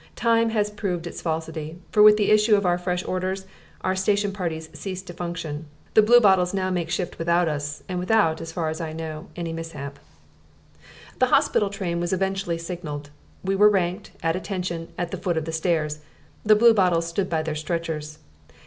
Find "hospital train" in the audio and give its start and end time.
11.27-11.99